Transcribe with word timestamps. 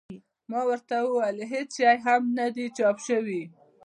ما 0.49 0.61
ورته 0.69 0.95
وویل 1.01 1.37
هېڅ 1.53 1.69
شی 1.77 1.93
هم 2.05 2.21
نه 2.37 2.45
دي 2.55 2.65
چاپ 2.77 2.97
شوي. 3.07 3.43